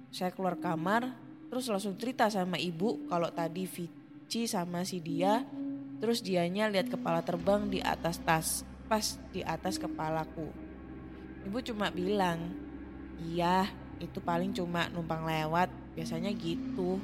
Saya 0.10 0.34
keluar 0.34 0.58
kamar 0.58 1.14
terus 1.50 1.66
langsung 1.66 1.98
cerita 1.98 2.30
sama 2.30 2.62
ibu 2.62 3.10
kalau 3.10 3.30
tadi 3.34 3.66
Vici 3.66 4.46
sama 4.46 4.86
si 4.86 5.02
dia 5.02 5.42
terus 5.98 6.22
dianya 6.22 6.70
lihat 6.70 6.94
kepala 6.94 7.26
terbang 7.26 7.68
di 7.68 7.82
atas 7.82 8.22
tas 8.22 8.62
pas 8.90 9.22
di 9.30 9.46
atas 9.46 9.78
kepalaku. 9.78 10.50
Ibu 11.46 11.62
cuma 11.62 11.94
bilang, 11.94 12.50
iya 13.22 13.70
itu 14.02 14.18
paling 14.18 14.50
cuma 14.52 14.90
numpang 14.90 15.30
lewat 15.30 15.70
biasanya 15.94 16.34
gitu. 16.34 16.98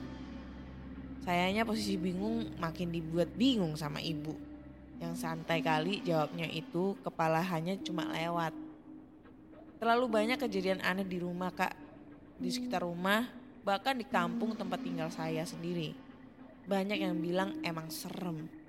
Sayanya 1.21 1.61
posisi 1.61 1.93
bingung 1.95 2.57
makin 2.57 2.89
dibuat 2.89 3.29
bingung 3.37 3.77
sama 3.77 4.01
ibu. 4.01 4.33
Yang 4.97 5.21
santai 5.21 5.61
kali 5.61 6.01
jawabnya 6.01 6.49
itu 6.49 6.97
kepala 7.05 7.45
hanya 7.45 7.77
cuma 7.85 8.09
lewat. 8.09 8.51
Terlalu 9.77 10.05
banyak 10.09 10.41
kejadian 10.41 10.81
aneh 10.81 11.05
di 11.05 11.21
rumah 11.21 11.53
kak. 11.53 11.77
Di 12.35 12.49
sekitar 12.51 12.83
rumah, 12.83 13.29
bahkan 13.61 13.95
di 13.95 14.03
kampung 14.09 14.57
tempat 14.57 14.81
tinggal 14.81 15.13
saya 15.13 15.45
sendiri. 15.45 15.93
Banyak 16.65 16.97
yang 16.97 17.15
bilang 17.21 17.61
emang 17.61 17.93
serem. 17.93 18.64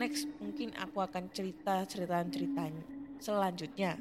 Next 0.00 0.24
mungkin 0.40 0.72
aku 0.80 1.04
akan 1.04 1.28
cerita 1.28 1.84
ceritaan 1.84 2.32
ceritanya 2.32 2.84
selanjutnya. 3.20 4.00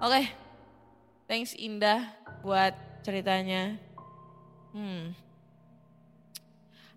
Oke, 0.00 0.32
thanks 1.28 1.52
Indah 1.60 2.08
buat 2.40 2.72
ceritanya. 3.04 3.76
Hmm, 4.72 5.12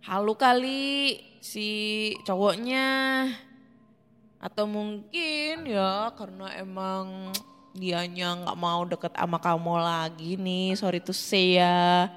halu 0.07 0.39
kali 0.39 1.19
si 1.43 1.67
cowoknya 2.23 2.87
atau 4.39 4.63
mungkin 4.63 5.67
ya 5.67 6.15
karena 6.15 6.47
emang 6.55 7.35
dianya 7.75 8.39
nggak 8.39 8.57
mau 8.57 8.87
deket 8.87 9.13
sama 9.19 9.37
kamu 9.37 9.75
lagi 9.83 10.39
nih 10.39 10.79
sorry 10.79 11.03
to 11.03 11.11
say 11.11 11.59
ya 11.59 12.07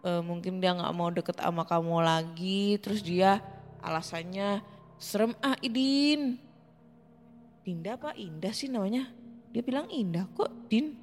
Eh, 0.00 0.22
mungkin 0.24 0.64
dia 0.64 0.72
nggak 0.72 0.96
mau 0.96 1.12
deket 1.12 1.36
sama 1.36 1.68
kamu 1.68 2.00
lagi 2.00 2.80
terus 2.80 3.04
dia 3.04 3.44
alasannya 3.84 4.64
serem. 4.96 5.36
Ah 5.44 5.60
Idin. 5.60 6.40
Dinda 7.60 8.00
apa 8.00 8.16
Indah 8.16 8.52
sih 8.56 8.72
namanya? 8.72 9.12
Dia 9.52 9.60
bilang 9.60 9.92
Indah 9.92 10.24
kok 10.32 10.48
Din. 10.72 10.96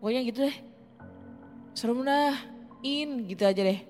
Pokoknya 0.00 0.24
gitu 0.24 0.48
deh. 0.48 0.56
Serem 1.76 2.00
dah 2.00 2.36
In 2.80 3.28
gitu 3.28 3.44
aja 3.44 3.60
deh. 3.60 3.80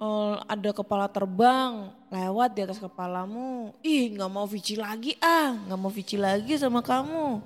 Oh, 0.00 0.38
ada 0.48 0.70
kepala 0.72 1.10
terbang 1.10 1.90
lewat 2.08 2.54
di 2.54 2.60
atas 2.62 2.78
kepalamu. 2.78 3.74
Ih, 3.82 4.14
nggak 4.14 4.30
mau 4.30 4.46
Vici 4.46 4.78
lagi 4.78 5.18
ah, 5.18 5.58
nggak 5.66 5.78
mau 5.78 5.90
Vici 5.90 6.14
lagi 6.14 6.54
sama 6.54 6.86
kamu. 6.86 7.42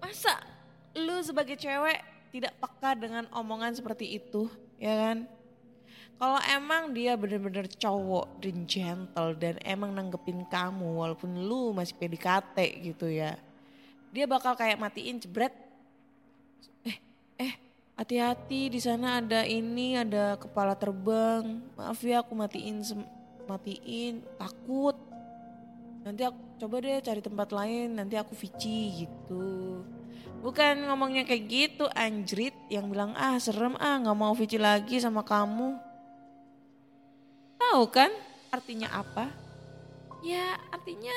Masa 0.00 0.40
lu 0.96 1.20
sebagai 1.20 1.60
cewek 1.60 2.13
tidak 2.34 2.58
peka 2.58 2.98
dengan 2.98 3.30
omongan 3.30 3.78
seperti 3.78 4.18
itu, 4.18 4.50
ya 4.82 4.90
kan? 4.90 5.30
Kalau 6.18 6.38
emang 6.50 6.90
dia 6.90 7.14
bener-bener 7.14 7.70
cowok 7.70 8.42
dan 8.42 8.66
gentle 8.66 9.38
dan 9.38 9.54
emang 9.62 9.94
nanggepin 9.94 10.42
kamu 10.50 10.98
walaupun 10.98 11.30
lu 11.46 11.70
masih 11.70 11.94
PDKT 11.94 12.58
gitu 12.90 13.06
ya. 13.06 13.38
Dia 14.10 14.26
bakal 14.26 14.58
kayak 14.58 14.82
matiin 14.82 15.22
jebret. 15.22 15.54
Eh, 16.82 16.98
eh, 17.38 17.54
hati-hati 17.94 18.66
di 18.70 18.80
sana 18.82 19.22
ada 19.22 19.46
ini, 19.46 19.98
ada 19.98 20.34
kepala 20.34 20.74
terbang. 20.74 21.62
Maaf 21.78 22.02
ya 22.02 22.22
aku 22.22 22.34
matiin 22.34 22.82
matiin 23.46 24.22
takut. 24.38 24.98
Nanti 26.02 26.26
aku 26.26 26.38
coba 26.62 26.82
deh 26.82 26.98
cari 26.98 27.22
tempat 27.22 27.48
lain, 27.50 27.94
nanti 27.94 28.14
aku 28.18 28.34
Vici 28.38 29.06
gitu. 29.06 29.82
Bukan 30.44 30.84
ngomongnya 30.84 31.24
kayak 31.24 31.44
gitu 31.48 31.88
anjrit 31.96 32.52
yang 32.68 32.92
bilang 32.92 33.16
ah 33.16 33.40
serem 33.40 33.80
ah 33.80 33.96
nggak 33.96 34.12
mau 34.12 34.36
Vici 34.36 34.60
lagi 34.60 35.00
sama 35.00 35.24
kamu. 35.24 35.72
Tahu 37.56 37.84
kan 37.88 38.12
artinya 38.52 38.92
apa? 38.92 39.32
Ya 40.20 40.60
artinya 40.68 41.16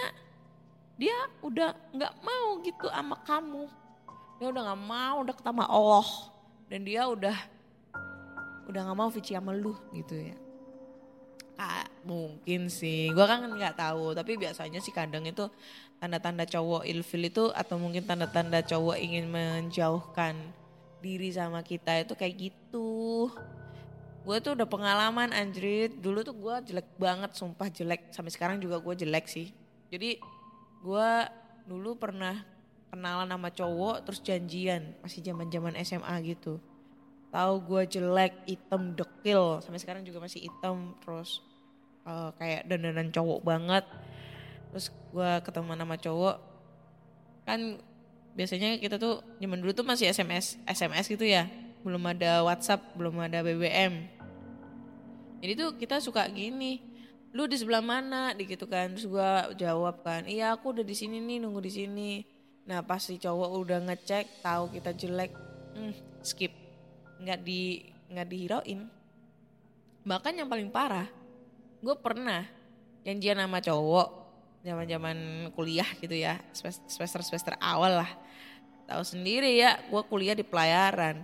dia 0.96 1.12
udah 1.44 1.76
nggak 1.92 2.14
mau 2.24 2.64
gitu 2.64 2.88
sama 2.88 3.20
kamu. 3.28 3.68
Dia 4.40 4.48
udah 4.48 4.62
nggak 4.72 4.84
mau 4.88 5.16
udah 5.28 5.36
ketemu 5.36 5.64
Allah 5.68 6.08
dan 6.72 6.80
dia 6.88 7.04
udah 7.12 7.38
udah 8.72 8.80
nggak 8.80 8.96
mau 8.96 9.12
Vici 9.12 9.36
sama 9.36 9.52
lu 9.52 9.76
gitu 9.92 10.16
ya. 10.16 10.40
Kak, 11.58 11.90
mungkin 12.06 12.70
sih, 12.70 13.10
gue 13.10 13.26
kan 13.26 13.44
nggak 13.44 13.76
tahu. 13.76 14.14
Tapi 14.14 14.38
biasanya 14.38 14.78
sih 14.78 14.94
kadang 14.94 15.26
itu 15.26 15.50
tanda-tanda 15.98 16.46
cowok 16.46 16.86
ilfil 16.86 17.26
itu 17.26 17.50
atau 17.54 17.82
mungkin 17.82 18.06
tanda-tanda 18.06 18.62
cowok 18.62 18.98
ingin 19.02 19.26
menjauhkan 19.30 20.38
diri 21.02 21.30
sama 21.34 21.62
kita 21.66 22.06
itu 22.06 22.14
kayak 22.14 22.36
gitu. 22.38 23.30
Gue 24.28 24.38
tuh 24.44 24.60
udah 24.60 24.68
pengalaman 24.68 25.32
anjrit. 25.32 25.94
Dulu 25.98 26.20
tuh 26.22 26.36
gue 26.36 26.56
jelek 26.74 26.88
banget, 27.00 27.32
sumpah 27.34 27.72
jelek. 27.72 28.12
Sampai 28.12 28.32
sekarang 28.34 28.60
juga 28.60 28.78
gue 28.84 28.94
jelek 29.08 29.26
sih. 29.26 29.56
Jadi 29.88 30.20
gue 30.84 31.10
dulu 31.64 31.96
pernah 31.96 32.44
kenalan 32.92 33.28
sama 33.28 33.50
cowok 33.52 33.96
terus 34.08 34.20
janjian 34.24 34.96
masih 35.00 35.24
zaman-zaman 35.24 35.74
SMA 35.82 36.16
gitu. 36.28 36.60
Tahu 37.32 37.54
gue 37.66 37.82
jelek, 37.88 38.34
hitam, 38.46 38.94
dekil. 38.94 39.64
Sampai 39.64 39.80
sekarang 39.80 40.04
juga 40.04 40.20
masih 40.20 40.46
hitam 40.46 40.94
terus 41.02 41.40
eh, 42.06 42.30
kayak 42.38 42.68
dandanan 42.68 43.10
cowok 43.10 43.40
banget. 43.48 43.86
Terus 44.74 44.92
gue 44.92 45.32
ketemu 45.44 45.72
sama 45.76 45.96
cowok. 45.98 46.38
Kan 47.48 47.82
biasanya 48.38 48.78
kita 48.78 49.02
tuh 49.02 49.24
zaman 49.42 49.60
dulu 49.64 49.72
tuh 49.74 49.88
masih 49.88 50.12
SMS 50.12 50.60
SMS 50.68 51.08
gitu 51.08 51.24
ya. 51.24 51.48
Belum 51.82 52.02
ada 52.06 52.44
WhatsApp, 52.44 52.96
belum 52.98 53.18
ada 53.24 53.42
BBM. 53.42 54.10
Jadi 55.40 55.54
tuh 55.54 55.70
kita 55.78 56.02
suka 56.02 56.26
gini, 56.28 56.82
lu 57.32 57.46
di 57.46 57.56
sebelah 57.56 57.82
mana? 57.82 58.34
Gitu 58.36 58.66
kan. 58.68 58.94
Terus 58.98 59.08
gua 59.08 59.54
jawab 59.54 60.02
kan 60.02 60.26
iya 60.26 60.52
aku 60.52 60.76
udah 60.76 60.86
di 60.86 60.96
sini 60.98 61.24
nih 61.24 61.38
nunggu 61.44 61.62
di 61.64 61.72
sini. 61.72 62.12
Nah 62.68 62.84
pas 62.84 63.00
si 63.00 63.16
cowok 63.16 63.50
udah 63.64 63.80
ngecek 63.88 64.44
tahu 64.44 64.74
kita 64.76 64.92
jelek 64.92 65.32
hmm, 65.78 65.94
skip. 66.26 66.52
Nggak 67.24 67.40
di 67.42 67.88
nggak 68.08 68.28
dihirauin 68.28 68.98
bahkan 70.08 70.32
yang 70.32 70.48
paling 70.48 70.72
parah 70.72 71.04
gue 71.84 71.96
pernah 72.00 72.48
janjian 73.04 73.44
sama 73.44 73.60
cowok 73.60 74.08
zaman 74.68 74.84
zaman 74.84 75.18
kuliah 75.56 75.88
gitu 76.04 76.12
ya 76.12 76.36
semester 76.52 77.24
semester 77.24 77.56
awal 77.64 78.04
lah. 78.04 78.12
Tahu 78.84 79.04
sendiri 79.04 79.56
ya 79.56 79.80
gue 79.88 80.02
kuliah 80.12 80.36
di 80.36 80.44
pelayaran. 80.44 81.24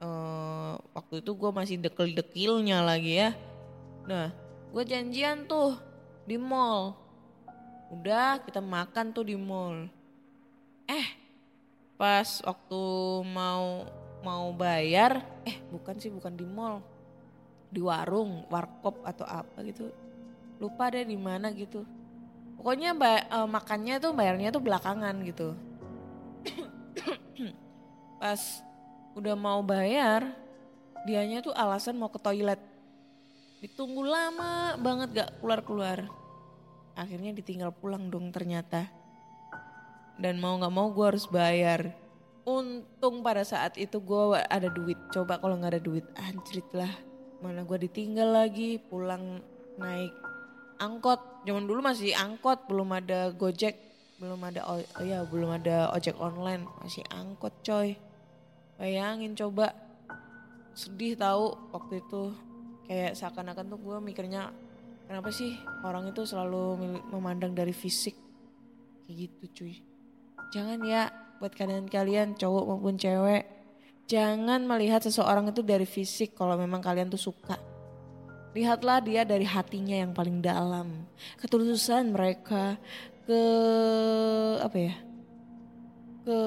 Eh, 0.00 0.74
waktu 0.96 1.20
itu 1.20 1.36
gue 1.36 1.50
masih 1.52 1.76
dekil-dekilnya 1.76 2.80
lagi 2.80 3.20
ya. 3.20 3.36
Nah 4.08 4.32
gue 4.72 4.82
janjian 4.88 5.44
tuh 5.44 5.76
di 6.24 6.40
mall. 6.40 6.96
Udah 7.92 8.40
kita 8.40 8.64
makan 8.64 9.12
tuh 9.12 9.28
di 9.28 9.36
mall. 9.36 9.84
Eh 10.88 11.08
pas 12.00 12.40
waktu 12.48 12.82
mau 13.28 13.84
mau 14.24 14.48
bayar 14.56 15.20
eh 15.44 15.60
bukan 15.68 16.00
sih 16.00 16.08
bukan 16.08 16.32
di 16.32 16.48
mall. 16.48 16.80
Di 17.68 17.84
warung 17.84 18.48
warkop 18.48 19.04
atau 19.04 19.28
apa 19.28 19.60
gitu. 19.68 19.92
Lupa 20.56 20.88
deh 20.88 21.04
di 21.04 21.16
mana 21.20 21.52
gitu 21.52 21.84
pokoknya 22.60 22.92
eh, 22.92 23.48
makannya 23.48 23.96
tuh 24.04 24.12
bayarnya 24.12 24.52
tuh 24.52 24.60
belakangan 24.60 25.16
gitu. 25.24 25.56
Pas 28.20 28.60
udah 29.16 29.32
mau 29.32 29.64
bayar 29.64 30.36
dianya 31.08 31.40
tuh 31.40 31.56
alasan 31.56 31.96
mau 31.96 32.12
ke 32.12 32.20
toilet. 32.20 32.60
Ditunggu 33.64 34.04
lama 34.04 34.76
banget 34.76 35.08
gak 35.16 35.30
keluar-keluar. 35.40 36.04
Akhirnya 36.92 37.32
ditinggal 37.32 37.72
pulang 37.72 38.12
dong 38.12 38.28
ternyata. 38.28 38.92
Dan 40.20 40.36
mau 40.36 40.60
nggak 40.60 40.74
mau 40.76 40.92
gue 40.92 41.06
harus 41.16 41.24
bayar. 41.32 41.96
Untung 42.44 43.24
pada 43.24 43.40
saat 43.40 43.80
itu 43.80 43.96
gue 44.04 44.36
ada 44.36 44.68
duit. 44.68 45.00
Coba 45.08 45.40
kalau 45.40 45.56
nggak 45.56 45.80
ada 45.80 45.82
duit 45.82 46.04
anjrit 46.20 46.68
lah. 46.76 46.92
Mana 47.40 47.64
gue 47.64 47.88
ditinggal 47.88 48.44
lagi 48.44 48.76
pulang 48.76 49.40
naik 49.80 50.12
angkot. 50.80 51.44
Zaman 51.44 51.68
dulu 51.68 51.84
masih 51.84 52.16
angkot 52.16 52.66
belum 52.66 52.90
ada 52.96 53.30
gojek 53.36 53.90
belum 54.20 54.36
ada 54.44 54.60
oh 54.68 54.76
ya 55.00 55.24
belum 55.24 55.56
ada 55.56 55.88
ojek 55.96 56.16
online. 56.20 56.68
Masih 56.84 57.00
angkot 57.08 57.56
coy. 57.64 57.96
Bayangin 58.76 59.32
coba. 59.32 59.72
Sedih 60.76 61.16
tahu 61.16 61.56
waktu 61.72 62.04
itu. 62.04 62.36
Kayak 62.84 63.16
seakan-akan 63.16 63.64
tuh 63.70 63.80
gue 63.80 63.96
mikirnya 64.02 64.52
kenapa 65.08 65.32
sih 65.32 65.56
orang 65.86 66.12
itu 66.12 66.28
selalu 66.28 66.76
memandang 67.08 67.56
dari 67.56 67.72
fisik? 67.72 68.12
Kayak 69.08 69.16
gitu 69.16 69.44
cuy. 69.62 69.74
Jangan 70.52 70.84
ya 70.84 71.08
buat 71.40 71.56
kalian-kalian 71.56 72.36
cowok 72.36 72.64
maupun 72.68 73.00
cewek. 73.00 73.48
Jangan 74.04 74.68
melihat 74.68 75.00
seseorang 75.00 75.48
itu 75.48 75.64
dari 75.64 75.88
fisik 75.88 76.36
kalau 76.36 76.58
memang 76.60 76.82
kalian 76.82 77.08
tuh 77.08 77.30
suka 77.30 77.69
lihatlah 78.50 78.98
dia 78.98 79.22
dari 79.22 79.46
hatinya 79.46 79.96
yang 80.02 80.10
paling 80.10 80.42
dalam. 80.42 81.06
Ketulusan 81.38 82.10
mereka 82.10 82.74
ke 83.24 83.42
apa 84.58 84.78
ya? 84.78 84.94
Ke 86.26 86.38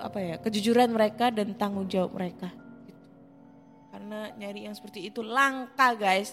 apa 0.00 0.18
ya? 0.18 0.34
Kejujuran 0.40 0.90
mereka 0.90 1.28
dan 1.28 1.52
tanggung 1.56 1.84
jawab 1.84 2.16
mereka. 2.16 2.48
Karena 3.92 4.32
nyari 4.40 4.64
yang 4.64 4.74
seperti 4.74 5.12
itu 5.12 5.20
langka 5.20 5.92
guys. 5.96 6.32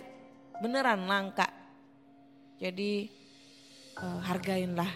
Beneran 0.64 1.06
langka. 1.06 1.52
Jadi 2.58 3.12
eh, 4.00 4.20
hargainlah 4.26 4.90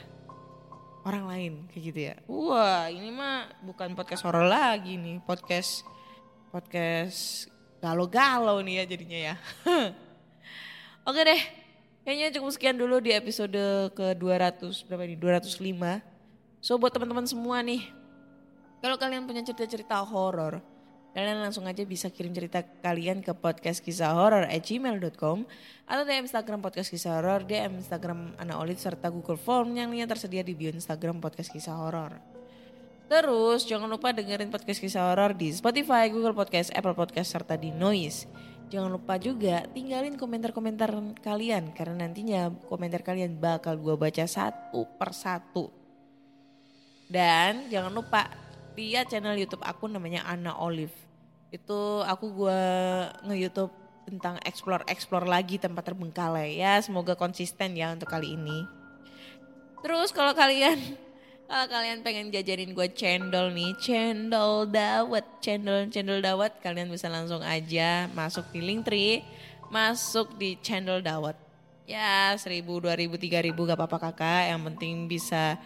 orang 1.03 1.25
lain 1.27 1.53
kayak 1.69 1.83
gitu 1.91 1.99
ya. 1.99 2.15
Wah 2.25 2.87
ini 2.87 3.11
mah 3.11 3.51
bukan 3.61 3.93
podcast 3.99 4.23
horor 4.23 4.47
lagi 4.47 4.95
nih. 4.95 5.19
Podcast 5.21 5.83
podcast 6.55 7.50
galau-galau 7.81 8.61
nih 8.61 8.79
ya 8.79 8.83
jadinya 8.85 9.19
ya. 9.33 9.35
Oke 11.09 11.21
deh 11.25 11.41
kayaknya 12.05 12.37
cukup 12.37 12.49
sekian 12.53 12.77
dulu 12.77 13.01
di 13.01 13.11
episode 13.11 13.57
ke 13.97 14.13
200 14.15 14.85
berapa 14.85 15.03
nih 15.05 15.17
205 15.17 16.11
So 16.61 16.77
buat 16.77 16.93
teman-teman 16.93 17.25
semua 17.25 17.57
nih, 17.65 17.89
kalau 18.85 18.93
kalian 18.93 19.25
punya 19.25 19.41
cerita-cerita 19.41 19.97
horor, 20.05 20.61
kalian 21.09 21.41
langsung 21.41 21.65
aja 21.65 21.81
bisa 21.81 22.05
kirim 22.13 22.29
cerita 22.37 22.61
kalian 22.85 23.25
ke 23.25 23.33
podcast 23.33 23.81
kisah 23.81 24.13
horor 24.13 24.45
at 24.45 24.61
gmail.com 24.61 25.41
atau 25.89 26.03
DM 26.05 26.29
Instagram 26.29 26.61
podcast 26.61 26.93
kisah 26.93 27.17
horor, 27.17 27.41
DM 27.49 27.81
Instagram 27.81 28.37
Ana 28.37 28.61
Olit 28.61 28.77
serta 28.77 29.09
Google 29.09 29.41
Form 29.41 29.73
yang 29.73 29.89
linknya 29.89 30.13
tersedia 30.13 30.45
di 30.45 30.53
bio 30.53 30.69
Instagram 30.69 31.17
podcast 31.17 31.49
kisah 31.49 31.73
horor. 31.73 32.30
Terus 33.11 33.67
jangan 33.67 33.91
lupa 33.91 34.15
dengerin 34.15 34.47
podcast 34.47 34.79
kisah 34.79 35.11
horor 35.11 35.35
di 35.35 35.51
Spotify, 35.51 36.07
Google 36.07 36.31
Podcast, 36.31 36.71
Apple 36.71 36.95
Podcast 36.95 37.35
serta 37.35 37.59
di 37.59 37.67
Noise. 37.67 38.23
Jangan 38.71 38.87
lupa 38.87 39.19
juga 39.19 39.67
tinggalin 39.75 40.15
komentar-komentar 40.15 40.95
kalian 41.19 41.75
karena 41.75 42.07
nantinya 42.07 42.47
komentar 42.71 43.03
kalian 43.03 43.35
bakal 43.35 43.75
gue 43.75 43.99
baca 43.99 44.23
satu 44.23 44.87
per 44.95 45.11
satu. 45.11 45.67
Dan 47.11 47.67
jangan 47.67 47.91
lupa 47.91 48.31
lihat 48.79 49.11
channel 49.11 49.35
YouTube 49.35 49.67
aku 49.67 49.91
namanya 49.91 50.23
Anna 50.23 50.55
Olive. 50.55 50.95
Itu 51.51 52.07
aku 52.07 52.31
gue 52.31 52.63
nge-YouTube 53.27 53.75
tentang 54.07 54.39
explore-explore 54.47 55.27
lagi 55.27 55.59
tempat 55.59 55.83
terbengkalai 55.83 56.63
ya. 56.63 56.79
Semoga 56.79 57.19
konsisten 57.19 57.75
ya 57.75 57.91
untuk 57.91 58.07
kali 58.07 58.39
ini. 58.39 58.63
Terus 59.83 60.15
kalau 60.15 60.31
kalian 60.31 61.10
kalau 61.51 61.67
kalian 61.67 61.99
pengen 61.99 62.31
jajarin 62.31 62.71
gue 62.71 62.87
cendol 62.95 63.51
nih, 63.51 63.75
cendol 63.83 64.71
dawet, 64.71 65.27
cendol 65.43 65.83
cendol 65.91 66.23
dawet, 66.23 66.55
kalian 66.63 66.87
bisa 66.87 67.11
langsung 67.11 67.43
aja 67.43 68.07
masuk 68.15 68.47
di 68.55 68.63
link 68.63 68.87
tree, 68.87 69.19
masuk 69.67 70.39
di 70.39 70.55
cendol 70.63 71.03
dawet. 71.03 71.35
Ya 71.83 72.31
seribu, 72.39 72.79
dua 72.79 72.95
ribu, 72.95 73.19
tiga 73.19 73.43
ribu 73.43 73.67
gak 73.67 73.75
apa-apa 73.75 74.15
kakak, 74.15 74.47
yang 74.47 74.63
penting 74.63 75.11
bisa 75.11 75.59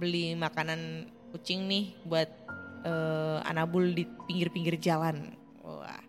beli 0.00 0.32
makanan 0.32 1.12
kucing 1.36 1.68
nih 1.68 1.92
buat 2.08 2.32
eh, 2.88 3.38
anabul 3.44 3.92
di 3.92 4.08
pinggir-pinggir 4.24 4.80
jalan. 4.80 5.36
Wah. 5.60 6.00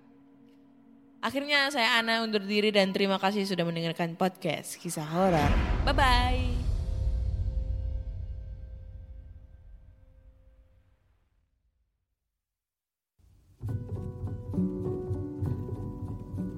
Akhirnya 1.19 1.67
saya 1.67 1.99
Ana 1.99 2.23
undur 2.23 2.47
diri 2.47 2.71
dan 2.71 2.95
terima 2.95 3.19
kasih 3.19 3.43
sudah 3.43 3.67
mendengarkan 3.67 4.15
podcast 4.15 4.79
kisah 4.79 5.03
horor. 5.03 5.51
Bye 5.83 5.91
bye. 5.91 6.66